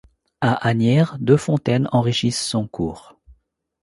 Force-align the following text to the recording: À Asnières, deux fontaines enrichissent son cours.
À 0.41 0.67
Asnières, 0.67 1.17
deux 1.19 1.37
fontaines 1.37 1.87
enrichissent 1.91 2.43
son 2.43 2.67
cours. 2.67 3.17